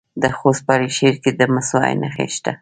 د 0.21 0.23
خوست 0.37 0.61
په 0.65 0.71
علي 0.75 0.89
شیر 0.97 1.15
کې 1.23 1.31
د 1.39 1.41
مسو 1.53 1.77
نښې 2.01 2.27
شته. 2.35 2.51